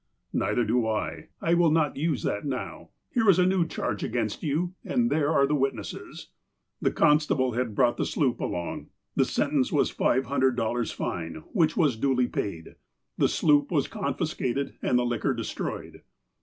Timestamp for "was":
9.71-9.91, 11.77-11.97, 13.71-13.87